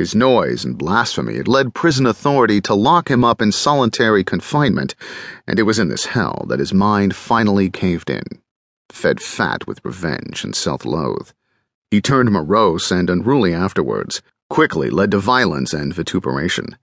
His 0.00 0.14
noise 0.14 0.64
and 0.64 0.78
blasphemy 0.78 1.36
had 1.36 1.46
led 1.46 1.74
prison 1.74 2.06
authority 2.06 2.62
to 2.62 2.72
lock 2.72 3.10
him 3.10 3.22
up 3.22 3.42
in 3.42 3.52
solitary 3.52 4.24
confinement, 4.24 4.94
and 5.46 5.58
it 5.58 5.64
was 5.64 5.78
in 5.78 5.90
this 5.90 6.06
hell 6.06 6.46
that 6.48 6.58
his 6.58 6.72
mind 6.72 7.14
finally 7.14 7.68
caved 7.68 8.08
in, 8.08 8.22
fed 8.88 9.20
fat 9.20 9.66
with 9.66 9.84
revenge 9.84 10.42
and 10.42 10.56
self 10.56 10.86
loathe. 10.86 11.32
He 11.90 12.00
turned 12.00 12.30
morose 12.30 12.90
and 12.90 13.10
unruly 13.10 13.52
afterwards, 13.52 14.22
quickly 14.48 14.88
led 14.88 15.10
to 15.10 15.18
violence 15.18 15.74
and 15.74 15.92
vituperation. 15.92 16.78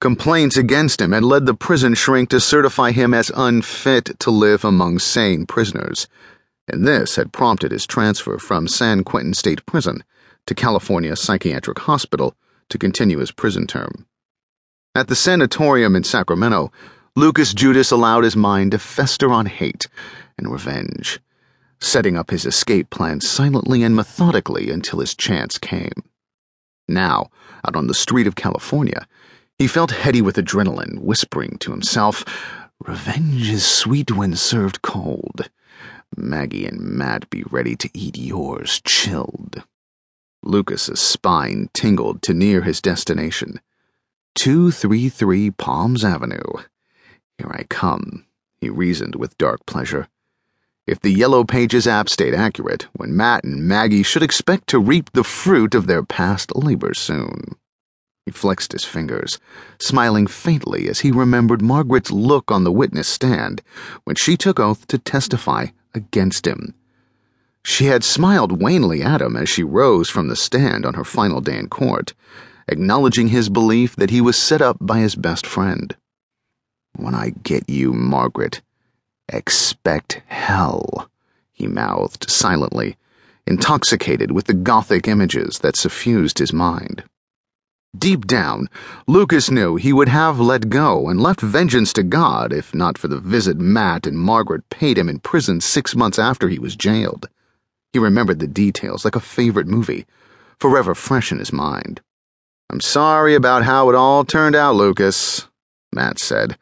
Complaints 0.00 0.56
against 0.56 1.00
him 1.00 1.10
had 1.10 1.24
led 1.24 1.46
the 1.46 1.54
prison 1.54 1.94
shrink 1.94 2.28
to 2.28 2.38
certify 2.38 2.92
him 2.92 3.12
as 3.12 3.32
unfit 3.34 4.16
to 4.20 4.30
live 4.30 4.64
among 4.64 5.00
sane 5.00 5.44
prisoners, 5.44 6.06
and 6.68 6.86
this 6.86 7.16
had 7.16 7.32
prompted 7.32 7.72
his 7.72 7.84
transfer 7.84 8.38
from 8.38 8.68
San 8.68 9.02
Quentin 9.02 9.34
State 9.34 9.66
Prison 9.66 10.04
to 10.46 10.54
California 10.54 11.16
Psychiatric 11.16 11.80
Hospital 11.80 12.36
to 12.68 12.78
continue 12.78 13.18
his 13.18 13.30
prison 13.30 13.66
term. 13.66 14.06
At 14.94 15.08
the 15.08 15.16
sanatorium 15.16 15.96
in 15.96 16.04
Sacramento, 16.04 16.70
Lucas 17.16 17.54
Judas 17.54 17.90
allowed 17.90 18.24
his 18.24 18.36
mind 18.36 18.72
to 18.72 18.78
fester 18.78 19.32
on 19.32 19.46
hate 19.46 19.86
and 20.38 20.50
revenge, 20.50 21.20
setting 21.80 22.16
up 22.16 22.30
his 22.30 22.46
escape 22.46 22.90
plan 22.90 23.20
silently 23.20 23.82
and 23.82 23.94
methodically 23.94 24.70
until 24.70 25.00
his 25.00 25.14
chance 25.14 25.58
came. 25.58 26.02
Now, 26.88 27.30
out 27.66 27.76
on 27.76 27.86
the 27.86 27.94
street 27.94 28.26
of 28.26 28.34
California, 28.34 29.06
he 29.58 29.66
felt 29.66 29.92
heady 29.92 30.20
with 30.20 30.36
adrenaline, 30.36 30.98
whispering 30.98 31.56
to 31.60 31.70
himself, 31.70 32.24
Revenge 32.80 33.48
is 33.48 33.64
sweet 33.64 34.10
when 34.10 34.34
served 34.34 34.82
cold. 34.82 35.48
Maggie 36.16 36.66
and 36.66 36.80
Matt 36.80 37.30
be 37.30 37.44
ready 37.50 37.76
to 37.76 37.88
eat 37.94 38.18
yours 38.18 38.80
chilled. 38.84 39.62
Lucas's 40.46 41.00
spine 41.00 41.68
tingled 41.72 42.22
to 42.22 42.34
near 42.34 42.62
his 42.62 42.80
destination. 42.80 43.60
233 44.34 45.50
Palms 45.52 46.04
Avenue. 46.04 46.42
Here 47.38 47.50
I 47.50 47.64
come, 47.64 48.26
he 48.60 48.68
reasoned 48.68 49.14
with 49.14 49.38
dark 49.38 49.64
pleasure. 49.66 50.08
If 50.86 51.00
the 51.00 51.12
Yellow 51.12 51.44
Pages 51.44 51.86
app 51.86 52.08
stayed 52.08 52.34
accurate, 52.34 52.88
when 52.92 53.16
Matt 53.16 53.44
and 53.44 53.66
Maggie 53.66 54.02
should 54.02 54.22
expect 54.22 54.68
to 54.68 54.78
reap 54.78 55.12
the 55.12 55.24
fruit 55.24 55.74
of 55.74 55.86
their 55.86 56.02
past 56.02 56.54
labor 56.54 56.92
soon. 56.94 57.56
He 58.26 58.32
flexed 58.32 58.72
his 58.72 58.84
fingers, 58.84 59.38
smiling 59.78 60.26
faintly 60.26 60.88
as 60.88 61.00
he 61.00 61.10
remembered 61.10 61.62
Margaret's 61.62 62.10
look 62.10 62.50
on 62.50 62.64
the 62.64 62.72
witness 62.72 63.08
stand 63.08 63.62
when 64.04 64.16
she 64.16 64.36
took 64.36 64.58
oath 64.60 64.86
to 64.88 64.98
testify 64.98 65.68
against 65.94 66.46
him. 66.46 66.74
She 67.66 67.86
had 67.86 68.04
smiled 68.04 68.60
wanly 68.60 69.02
at 69.02 69.22
him 69.22 69.36
as 69.36 69.48
she 69.48 69.64
rose 69.64 70.10
from 70.10 70.28
the 70.28 70.36
stand 70.36 70.84
on 70.84 70.94
her 70.94 71.02
final 71.02 71.40
day 71.40 71.58
in 71.58 71.68
court, 71.68 72.12
acknowledging 72.68 73.28
his 73.28 73.48
belief 73.48 73.96
that 73.96 74.10
he 74.10 74.20
was 74.20 74.36
set 74.36 74.60
up 74.60 74.76
by 74.80 74.98
his 74.98 75.16
best 75.16 75.46
friend. 75.46 75.96
When 76.94 77.14
I 77.14 77.30
get 77.42 77.68
you, 77.68 77.94
Margaret, 77.94 78.60
expect 79.28 80.20
hell, 80.26 81.10
he 81.52 81.66
mouthed 81.66 82.30
silently, 82.30 82.96
intoxicated 83.46 84.30
with 84.30 84.44
the 84.44 84.54
gothic 84.54 85.08
images 85.08 85.60
that 85.60 85.76
suffused 85.76 86.38
his 86.38 86.52
mind. 86.52 87.02
Deep 87.96 88.26
down, 88.26 88.68
Lucas 89.06 89.50
knew 89.50 89.76
he 89.76 89.92
would 89.92 90.08
have 90.08 90.38
let 90.38 90.68
go 90.68 91.08
and 91.08 91.20
left 91.20 91.40
vengeance 91.40 91.94
to 91.94 92.02
God 92.02 92.52
if 92.52 92.74
not 92.74 92.98
for 92.98 93.08
the 93.08 93.20
visit 93.20 93.56
Matt 93.56 94.06
and 94.06 94.18
Margaret 94.18 94.68
paid 94.68 94.98
him 94.98 95.08
in 95.08 95.18
prison 95.20 95.62
six 95.62 95.96
months 95.96 96.18
after 96.18 96.48
he 96.48 96.58
was 96.58 96.76
jailed. 96.76 97.28
He 97.94 98.00
remembered 98.00 98.40
the 98.40 98.48
details 98.48 99.04
like 99.04 99.14
a 99.14 99.20
favorite 99.20 99.68
movie, 99.68 100.04
forever 100.58 100.96
fresh 100.96 101.30
in 101.30 101.38
his 101.38 101.52
mind. 101.52 102.00
I'm 102.68 102.80
sorry 102.80 103.36
about 103.36 103.62
how 103.62 103.88
it 103.88 103.94
all 103.94 104.24
turned 104.24 104.56
out, 104.56 104.74
Lucas, 104.74 105.46
Matt 105.92 106.18
said, 106.18 106.58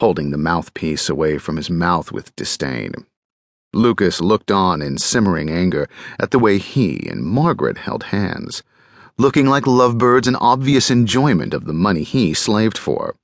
holding 0.00 0.32
the 0.32 0.36
mouthpiece 0.36 1.08
away 1.08 1.38
from 1.38 1.56
his 1.56 1.70
mouth 1.70 2.12
with 2.12 2.36
disdain. 2.36 2.92
Lucas 3.72 4.20
looked 4.20 4.50
on 4.50 4.82
in 4.82 4.98
simmering 4.98 5.48
anger 5.48 5.88
at 6.20 6.30
the 6.30 6.38
way 6.38 6.58
he 6.58 7.08
and 7.08 7.24
Margaret 7.24 7.78
held 7.78 8.02
hands, 8.02 8.62
looking 9.16 9.46
like 9.46 9.66
lovebirds 9.66 10.28
in 10.28 10.36
obvious 10.36 10.90
enjoyment 10.90 11.54
of 11.54 11.64
the 11.64 11.72
money 11.72 12.02
he 12.02 12.34
slaved 12.34 12.76
for. 12.76 13.16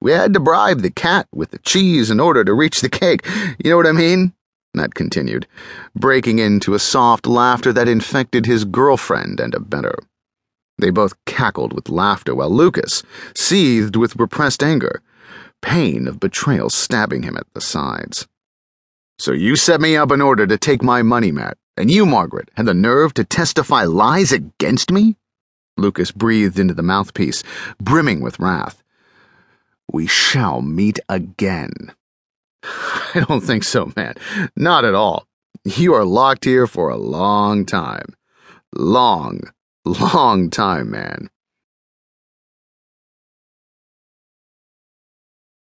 We 0.00 0.12
had 0.12 0.32
to 0.34 0.38
bribe 0.38 0.82
the 0.82 0.92
cat 0.92 1.26
with 1.34 1.50
the 1.50 1.58
cheese 1.58 2.12
in 2.12 2.20
order 2.20 2.44
to 2.44 2.54
reach 2.54 2.80
the 2.80 2.88
cake, 2.88 3.26
you 3.58 3.70
know 3.70 3.76
what 3.76 3.88
I 3.88 3.92
mean? 3.92 4.34
Matt 4.74 4.94
continued, 4.94 5.46
breaking 5.94 6.38
into 6.38 6.74
a 6.74 6.78
soft 6.78 7.26
laughter 7.26 7.72
that 7.72 7.88
infected 7.88 8.46
his 8.46 8.64
girlfriend 8.64 9.40
and 9.40 9.54
abettor. 9.54 9.98
They 10.78 10.90
both 10.90 11.24
cackled 11.24 11.72
with 11.72 11.88
laughter 11.88 12.34
while 12.34 12.50
Lucas 12.50 13.02
seethed 13.34 13.96
with 13.96 14.16
repressed 14.16 14.62
anger, 14.62 15.02
pain 15.62 16.08
of 16.08 16.20
betrayal 16.20 16.70
stabbing 16.70 17.22
him 17.22 17.36
at 17.36 17.46
the 17.54 17.60
sides. 17.60 18.26
So 19.18 19.32
you 19.32 19.54
set 19.54 19.80
me 19.80 19.96
up 19.96 20.10
in 20.10 20.20
order 20.20 20.46
to 20.46 20.58
take 20.58 20.82
my 20.82 21.02
money, 21.02 21.30
Matt, 21.30 21.56
and 21.76 21.90
you, 21.90 22.04
Margaret, 22.04 22.50
had 22.56 22.66
the 22.66 22.74
nerve 22.74 23.14
to 23.14 23.24
testify 23.24 23.84
lies 23.84 24.32
against 24.32 24.90
me? 24.90 25.16
Lucas 25.76 26.10
breathed 26.10 26.58
into 26.58 26.74
the 26.74 26.82
mouthpiece, 26.82 27.42
brimming 27.80 28.20
with 28.20 28.38
wrath. 28.38 28.82
We 29.92 30.06
shall 30.06 30.62
meet 30.62 30.98
again. 31.08 31.92
I 33.14 33.24
don't 33.28 33.42
think 33.42 33.64
so, 33.64 33.92
man. 33.96 34.14
Not 34.56 34.84
at 34.84 34.94
all. 34.94 35.26
You 35.64 35.94
are 35.94 36.04
locked 36.04 36.44
here 36.44 36.66
for 36.66 36.88
a 36.88 36.96
long 36.96 37.64
time. 37.64 38.14
Long, 38.74 39.40
long 39.84 40.50
time, 40.50 40.90
man. 40.90 41.30